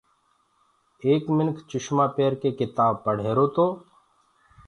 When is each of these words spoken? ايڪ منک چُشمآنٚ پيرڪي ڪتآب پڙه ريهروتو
ايڪ 1.05 1.23
منک 1.37 1.55
چُشمآنٚ 1.69 2.13
پيرڪي 2.15 2.49
ڪتآب 2.59 2.93
پڙه 3.03 3.21
ريهروتو 3.25 3.67